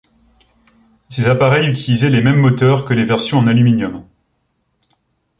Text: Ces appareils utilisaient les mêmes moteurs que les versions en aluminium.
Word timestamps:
Ces 1.09 1.27
appareils 1.29 1.69
utilisaient 1.69 2.09
les 2.09 2.23
mêmes 2.23 2.39
moteurs 2.39 2.85
que 2.85 2.93
les 2.95 3.03
versions 3.03 3.37
en 3.37 3.45
aluminium. 3.45 4.03